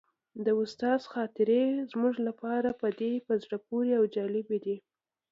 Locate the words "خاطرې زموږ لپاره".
1.13-2.69